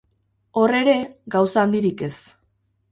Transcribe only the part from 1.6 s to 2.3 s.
handirik ez.